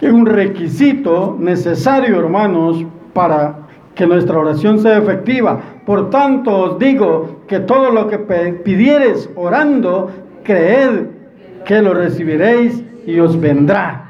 [0.00, 3.54] que es un requisito necesario, hermanos, para
[3.94, 5.60] que nuestra oración sea efectiva.
[5.84, 8.18] Por tanto os digo que todo lo que
[8.64, 10.10] pidiereis orando,
[10.42, 11.02] creed
[11.66, 14.06] que lo recibiréis y os vendrá.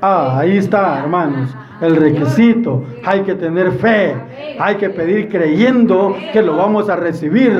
[0.00, 2.84] Ah, ahí está, hermanos, el requisito.
[3.04, 4.14] Hay que tener fe,
[4.58, 7.52] hay que pedir creyendo que lo vamos a recibir,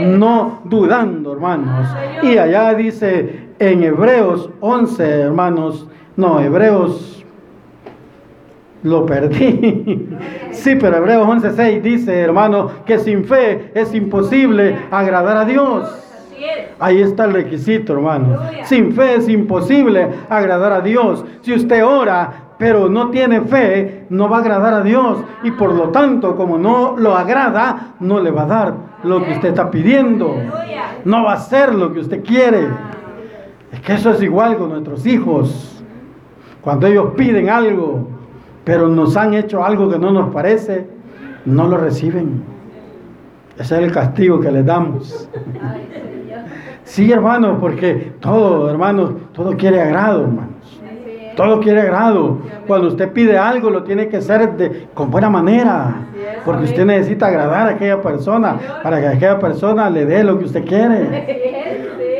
[0.00, 1.88] no dudando, hermanos.
[2.22, 7.24] Y allá dice en Hebreos 11, hermanos, no, Hebreos
[8.82, 10.08] lo perdí.
[10.52, 16.06] Sí, pero Hebreos 11:6 dice, hermano, que sin fe es imposible agradar a Dios.
[16.78, 18.38] Ahí está el requisito, hermano.
[18.64, 21.24] Sin fe es imposible agradar a Dios.
[21.42, 25.18] Si usted ora, pero no tiene fe, no va a agradar a Dios.
[25.42, 28.74] Y por lo tanto, como no lo agrada, no le va a dar
[29.04, 30.36] lo que usted está pidiendo.
[31.04, 32.66] No va a hacer lo que usted quiere.
[33.72, 35.75] Es que eso es igual con nuestros hijos.
[36.66, 38.08] Cuando ellos piden algo,
[38.64, 40.84] pero nos han hecho algo que no nos parece,
[41.44, 42.42] no lo reciben.
[43.56, 45.30] Ese es el castigo que les damos.
[46.82, 50.80] Sí, hermanos, porque todo, hermanos, todo quiere agrado, hermanos.
[51.36, 52.38] Todo quiere agrado.
[52.66, 56.08] Cuando usted pide algo, lo tiene que hacer de, con buena manera.
[56.44, 60.46] Porque usted necesita agradar a aquella persona para que aquella persona le dé lo que
[60.46, 61.65] usted quiere.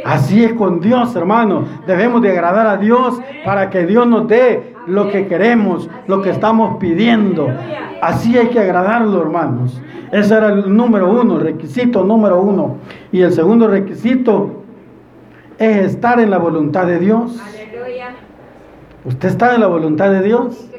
[0.06, 1.64] Así es con Dios, hermano.
[1.84, 6.30] Debemos de agradar a Dios para que Dios nos dé lo que queremos, lo que
[6.30, 7.48] estamos pidiendo.
[8.00, 9.82] Así hay que agradarlo, hermanos.
[10.12, 12.76] Ese era el número uno, requisito número uno.
[13.10, 14.62] Y el segundo requisito
[15.58, 17.42] es estar en la voluntad de Dios.
[19.04, 20.70] ¿Usted está en la voluntad de Dios?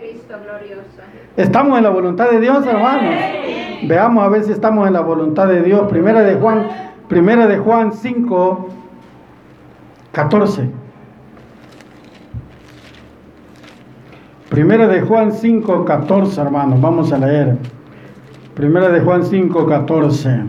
[1.35, 3.13] Estamos en la voluntad de Dios, hermanos.
[3.83, 5.81] Veamos a ver si estamos en la voluntad de Dios.
[5.89, 6.67] Primera de Juan,
[7.09, 8.69] primera de Juan 5,
[10.17, 10.67] 14.
[14.49, 17.55] Primera de Juan 5, 14, hermanos, vamos a leer.
[18.55, 20.39] Primera de Juan 5, 14.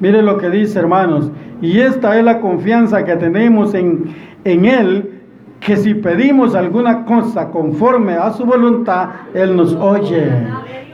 [0.00, 1.30] Mire lo que dice, hermanos.
[1.62, 4.14] Y esta es la confianza que tenemos en,
[4.44, 5.22] en Él,
[5.60, 10.28] que si pedimos alguna cosa conforme a su voluntad, Él nos oye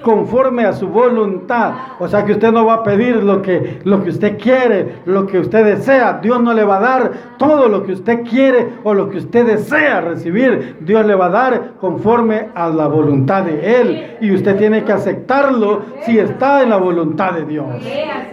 [0.04, 1.72] conforme a su voluntad.
[1.98, 5.26] O sea que usted no va a pedir lo que, lo que usted quiere, lo
[5.26, 6.20] que usted desea.
[6.22, 9.46] Dios no le va a dar todo lo que usted quiere o lo que usted
[9.46, 10.76] desea recibir.
[10.80, 14.16] Dios le va a dar conforme a la voluntad de Él.
[14.20, 17.66] Y usted tiene que aceptarlo si está en la voluntad de Dios.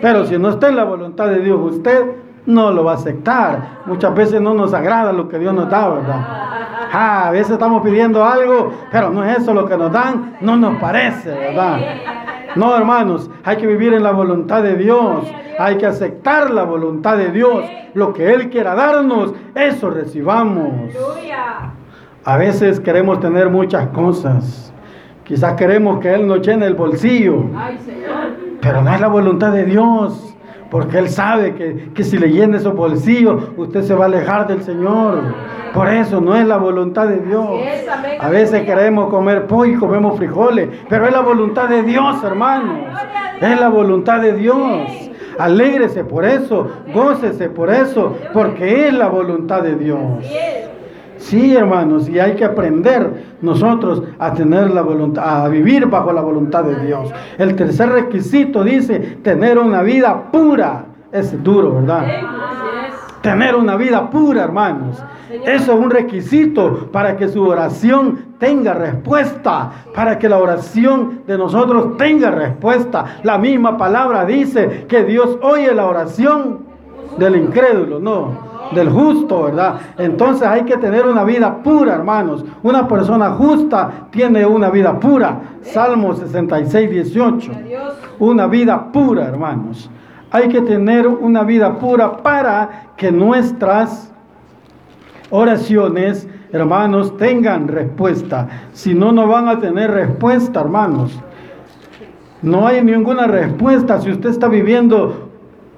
[0.01, 2.05] Pero si no está en la voluntad de Dios, usted
[2.45, 3.81] no lo va a aceptar.
[3.85, 6.25] Muchas veces no nos agrada lo que Dios nos da, ¿verdad?
[6.93, 10.57] Ah, a veces estamos pidiendo algo, pero no es eso lo que nos dan, no
[10.57, 11.79] nos parece, ¿verdad?
[12.55, 15.25] No, hermanos, hay que vivir en la voluntad de Dios,
[15.57, 17.63] hay que aceptar la voluntad de Dios,
[17.93, 20.93] lo que Él quiera darnos, eso recibamos.
[22.25, 24.73] A veces queremos tener muchas cosas,
[25.23, 27.45] quizás queremos que Él nos llene el bolsillo,
[28.61, 30.30] pero no es la voluntad de Dios.
[30.71, 34.47] Porque Él sabe que, que si le llena esos bolsillos, usted se va a alejar
[34.47, 35.21] del Señor.
[35.73, 37.45] Por eso no es la voluntad de Dios.
[38.19, 42.79] A veces queremos comer pollo y comemos frijoles, pero es la voluntad de Dios, hermanos.
[43.41, 44.87] Es la voluntad de Dios.
[45.37, 49.99] Alégrese por eso, gócese por eso, porque es la voluntad de Dios.
[51.21, 56.21] Sí, hermanos, y hay que aprender nosotros a tener la voluntad, a vivir bajo la
[56.21, 57.11] voluntad de Dios.
[57.37, 60.85] El tercer requisito dice tener una vida pura.
[61.11, 62.07] Es duro, ¿verdad?
[63.21, 65.01] Tener una vida pura, hermanos.
[65.45, 71.37] Eso es un requisito para que su oración tenga respuesta, para que la oración de
[71.37, 73.19] nosotros tenga respuesta.
[73.23, 76.65] La misma palabra dice que Dios oye la oración
[77.17, 79.75] del incrédulo, no, del justo, ¿verdad?
[79.97, 82.45] Entonces hay que tener una vida pura, hermanos.
[82.63, 85.39] Una persona justa tiene una vida pura.
[85.61, 87.51] Salmo 66, 18.
[88.19, 89.89] Una vida pura, hermanos.
[90.31, 94.11] Hay que tener una vida pura para que nuestras
[95.29, 98.47] oraciones, hermanos, tengan respuesta.
[98.71, 101.19] Si no, no van a tener respuesta, hermanos.
[102.41, 105.30] No hay ninguna respuesta si usted está viviendo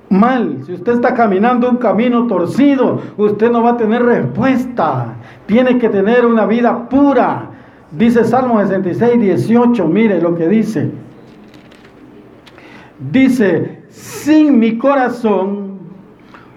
[0.10, 5.16] mal, si usted está caminando un camino torcido, usted no va a tener respuesta.
[5.46, 7.50] Tiene que tener una vida pura.
[7.92, 10.92] Dice Salmo 66, 18, mire lo que dice.
[13.12, 15.80] Dice, sin mi corazón,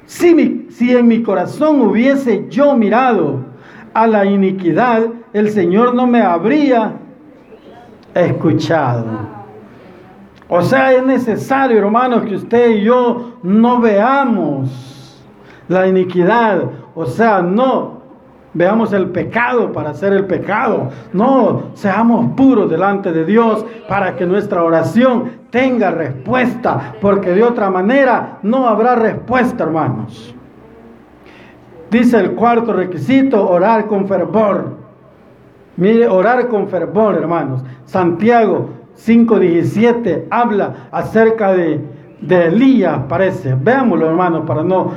[0.06, 3.40] si, si en mi corazón hubiese yo mirado
[3.92, 6.94] a la iniquidad, el Señor no me habría
[8.14, 9.35] escuchado.
[10.48, 15.24] O sea, es necesario, hermanos, que usted y yo no veamos
[15.68, 16.62] la iniquidad.
[16.94, 17.96] O sea, no
[18.54, 20.88] veamos el pecado para hacer el pecado.
[21.12, 26.94] No, seamos puros delante de Dios para que nuestra oración tenga respuesta.
[27.00, 30.32] Porque de otra manera no habrá respuesta, hermanos.
[31.90, 34.76] Dice el cuarto requisito, orar con fervor.
[35.76, 37.62] Mire, orar con fervor, hermanos.
[37.84, 41.80] Santiago 5.17 habla acerca de,
[42.28, 43.54] Elías, parece.
[43.54, 44.92] Veámoslo, hermanos, para no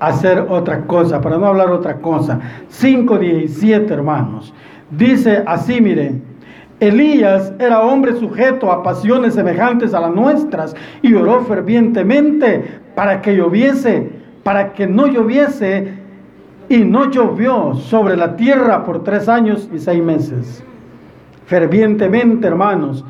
[0.00, 2.40] hacer otra cosa, para no hablar otra cosa.
[2.70, 4.52] 5.17, hermanos.
[4.90, 6.38] Dice así, miren.
[6.80, 13.34] Elías era hombre sujeto a pasiones semejantes a las nuestras y oró fervientemente para que
[13.34, 14.10] lloviese,
[14.44, 15.94] para que no lloviese
[16.68, 20.62] y no llovió sobre la tierra por tres años y seis meses.
[21.46, 23.04] Fervientemente, hermanos,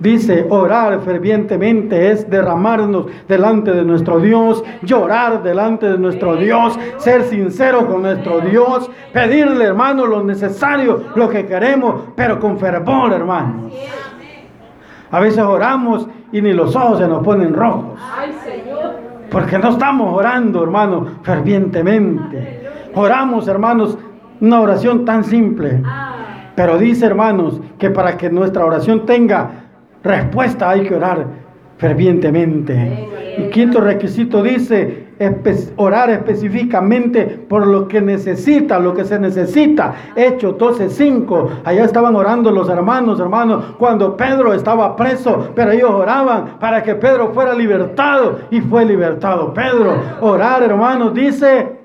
[0.00, 7.24] Dice, orar fervientemente es derramarnos delante de nuestro Dios, llorar delante de nuestro Dios, ser
[7.24, 13.72] sincero con nuestro Dios, pedirle, hermano, lo necesario, lo que queremos, pero con fervor, hermanos.
[15.10, 17.98] A veces oramos y ni los ojos se nos ponen rojos.
[19.30, 22.68] Porque no estamos orando, hermano, fervientemente.
[22.94, 23.98] Oramos, hermanos,
[24.40, 25.82] una oración tan simple.
[26.54, 29.67] Pero dice, hermanos, que para que nuestra oración tenga
[30.02, 31.26] respuesta hay que orar
[31.78, 33.08] fervientemente.
[33.38, 35.08] Y quinto requisito dice,
[35.76, 39.94] orar específicamente por lo que necesita, lo que se necesita.
[40.16, 41.48] Hechos 12:5.
[41.64, 46.94] Allá estaban orando los hermanos, hermanos, cuando Pedro estaba preso, pero ellos oraban para que
[46.94, 49.52] Pedro fuera libertado y fue libertado.
[49.54, 51.77] Pedro, orar, hermanos, dice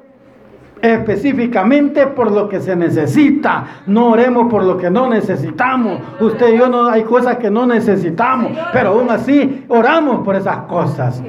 [0.84, 3.64] específicamente por lo que se necesita.
[3.88, 6.00] No oremos por lo que no necesitamos.
[6.20, 10.58] Usted y yo no hay cosas que no necesitamos, pero aún así oramos por esas
[10.66, 11.24] cosas.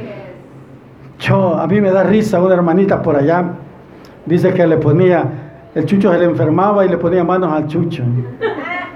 [1.21, 3.45] Yo, a mí me da risa una hermanita por allá.
[4.27, 5.25] Dice que le ponía,
[5.73, 8.03] el chucho se le enfermaba y le ponía manos al chucho.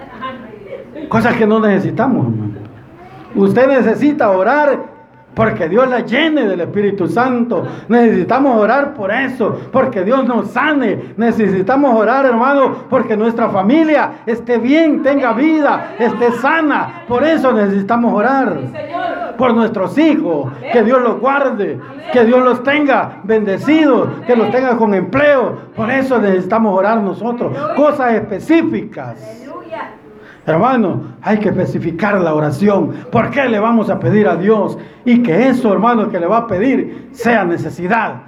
[1.08, 2.26] Cosas que no necesitamos,
[3.34, 4.97] Usted necesita orar
[5.38, 7.64] porque Dios la llene del Espíritu Santo.
[7.86, 11.14] Necesitamos orar por eso, porque Dios nos sane.
[11.16, 17.04] Necesitamos orar, hermano, porque nuestra familia esté bien, tenga vida, esté sana.
[17.06, 18.58] Por eso necesitamos orar.
[19.38, 21.78] Por nuestros hijos, que Dios los guarde,
[22.12, 25.56] que Dios los tenga bendecidos, que los tenga con empleo.
[25.76, 27.56] Por eso necesitamos orar nosotros.
[27.76, 29.37] Cosas específicas.
[30.48, 32.90] Hermano, hay que especificar la oración.
[33.12, 34.78] ¿Por qué le vamos a pedir a Dios?
[35.04, 38.22] Y que eso, hermano, que le va a pedir sea necesidad.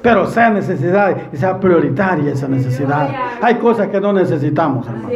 [0.00, 3.10] Pero sea necesidad y sea prioritaria esa necesidad.
[3.42, 5.08] Hay cosas que no necesitamos, hermano.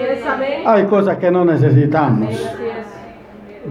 [0.67, 2.29] Hay cosas que no necesitamos.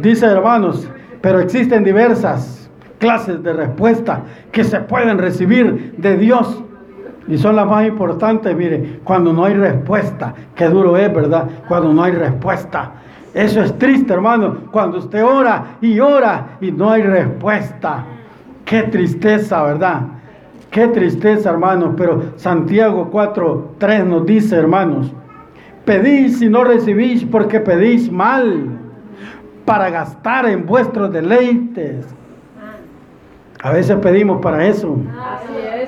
[0.01, 0.89] Dice, hermanos,
[1.21, 4.21] pero existen diversas clases de respuesta
[4.51, 6.63] que se pueden recibir de Dios
[7.27, 10.33] y son las más importantes, mire, cuando no hay respuesta.
[10.55, 11.47] Qué duro es, ¿verdad?
[11.67, 12.93] Cuando no hay respuesta.
[13.33, 14.57] Eso es triste, hermano.
[14.71, 18.05] Cuando usted ora y ora y no hay respuesta.
[18.65, 20.01] Qué tristeza, ¿verdad?
[20.69, 21.93] Qué tristeza, hermanos.
[21.95, 25.13] Pero Santiago 4, 3 nos dice, hermanos,
[25.85, 28.77] pedís y no recibís porque pedís mal
[29.65, 32.05] para gastar en vuestros deleites.
[33.63, 34.97] A veces pedimos para eso.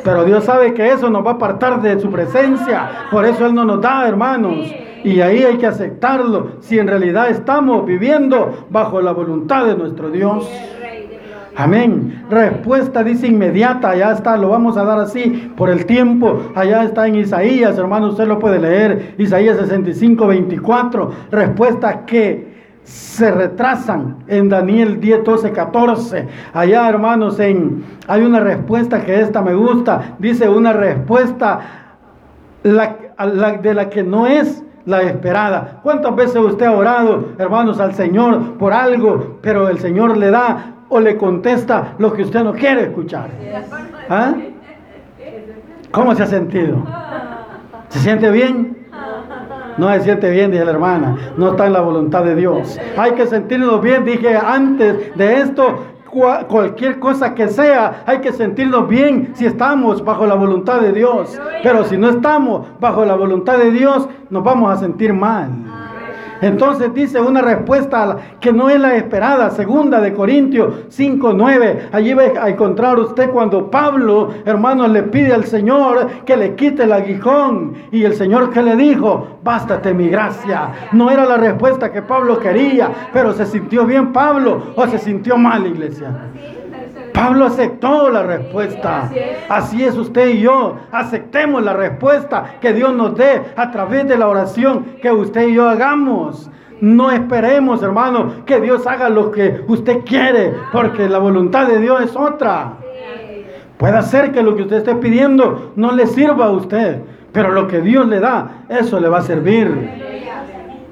[0.04, 3.08] Pero Dios sabe que eso nos va a apartar de su presencia.
[3.12, 4.72] Por eso Él no nos da, hermanos.
[5.04, 6.58] Y ahí hay que aceptarlo.
[6.60, 10.50] Si en realidad estamos viviendo bajo la voluntad de nuestro Dios.
[11.56, 12.26] Amén.
[12.30, 16.42] Respuesta dice inmediata, allá está, lo vamos a dar así por el tiempo.
[16.56, 19.16] Allá está en Isaías, hermano, usted lo puede leer.
[19.20, 21.12] Isaías 65, 24.
[21.32, 22.53] Respuesta que
[22.84, 26.28] se retrasan en Daniel 10, 12, 14.
[26.54, 30.16] Allá, hermanos, en, hay una respuesta que esta me gusta.
[30.20, 31.60] Dice una respuesta
[32.64, 35.80] de la que no es la esperada.
[35.84, 40.74] ¿Cuántas veces usted ha orado, hermanos, al Señor por algo, pero el Señor le da
[40.90, 43.30] o le contesta lo que usted no quiere escuchar?
[44.10, 44.34] ¿Ah?
[45.92, 46.84] ¿Cómo se ha sentido?
[47.90, 48.88] ¿Se siente bien?
[49.78, 51.16] No se siente bien, dice la hermana.
[51.38, 52.80] No está en la voluntad de Dios.
[52.98, 55.86] Hay que sentirnos bien, dije antes de esto.
[56.48, 61.40] Cualquier cosa que sea, hay que sentirnos bien si estamos bajo la voluntad de Dios.
[61.64, 65.50] Pero si no estamos bajo la voluntad de Dios, nos vamos a sentir mal.
[66.44, 71.90] Entonces dice una respuesta que no es la esperada, segunda de Corintios 5, 9.
[71.92, 76.84] Allí va a encontrar usted cuando Pablo, hermano, le pide al Señor que le quite
[76.84, 77.74] el aguijón.
[77.92, 80.90] Y el Señor que le dijo, bástate mi gracia.
[80.92, 85.38] No era la respuesta que Pablo quería, pero se sintió bien Pablo o se sintió
[85.38, 86.12] mal, iglesia.
[87.14, 89.10] Pablo aceptó la respuesta.
[89.48, 90.78] Así es usted y yo.
[90.92, 95.54] Aceptemos la respuesta que Dios nos dé a través de la oración que usted y
[95.54, 96.50] yo hagamos.
[96.82, 102.02] No esperemos, hermano, que Dios haga lo que usted quiere, porque la voluntad de Dios
[102.02, 102.74] es otra.
[103.78, 107.02] Puede ser que lo que usted esté pidiendo no le sirva a usted,
[107.32, 110.13] pero lo que Dios le da, eso le va a servir.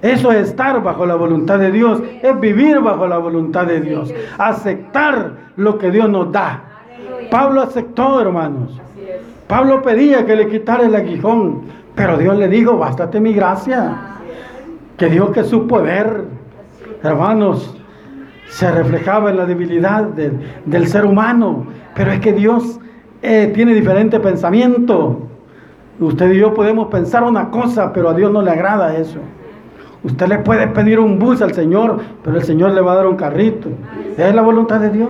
[0.02, 4.12] Eso es estar bajo la voluntad de Dios, es vivir bajo la voluntad de Dios,
[4.38, 6.64] aceptar lo que Dios nos da.
[7.30, 8.82] Pablo aceptó, hermanos.
[9.48, 11.64] Pablo pedía que le quitara el aguijón,
[11.96, 13.96] pero Dios le dijo, bástate mi gracia.
[14.98, 16.26] Que Dios que su poder,
[17.04, 17.78] hermanos,
[18.48, 21.66] se reflejaba en la debilidad del, ser humano.
[21.96, 22.80] Pero es que Dios
[23.22, 25.28] eh, tiene diferente pensamiento.
[26.00, 29.20] Usted y yo podemos pensar una cosa, pero a Dios no le agrada eso.
[30.04, 33.08] Usted le puede pedir un bus al Señor, pero el Señor le va a dar
[33.08, 33.70] un carrito.
[34.18, 35.10] Es la voluntad de Dios.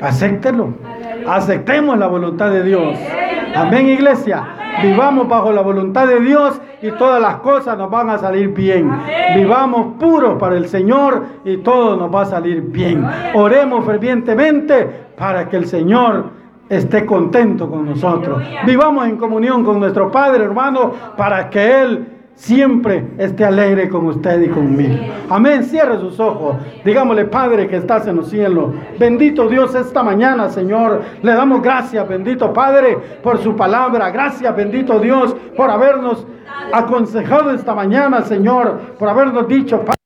[0.00, 0.74] Acéptelo.
[1.28, 2.98] Aceptemos la voluntad de Dios.
[3.54, 4.44] Amén, iglesia.
[4.82, 8.90] Vivamos bajo la voluntad de Dios y todas las cosas nos van a salir bien.
[9.34, 13.06] Vivamos puros para el Señor y todo nos va a salir bien.
[13.34, 14.88] Oremos fervientemente
[15.18, 16.30] para que el Señor
[16.70, 18.42] esté contento con nosotros.
[18.64, 22.09] Vivamos en comunión con nuestro Padre, hermano, para que Él
[22.40, 24.94] siempre esté alegre con usted y conmigo.
[25.28, 25.62] Amén.
[25.62, 26.56] Cierre sus ojos.
[26.84, 28.70] Digámosle, Padre que estás en los cielos.
[28.98, 31.02] Bendito Dios esta mañana, Señor.
[31.22, 34.10] Le damos gracias, bendito Padre, por su palabra.
[34.10, 36.26] Gracias, bendito Dios, por habernos
[36.72, 39.99] aconsejado esta mañana, Señor, por habernos dicho, Padre.